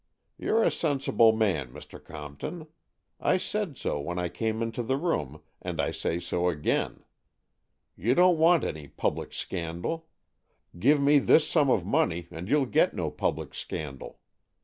[0.35, 2.03] You're a sensible man, Mr.
[2.03, 2.65] Comp ton.
[3.19, 7.03] I said so when I came into the room, and I say so again.
[7.95, 10.07] You don't want any public scandal.
[10.79, 14.17] Give me this sum of money, and you'll get no public scandal.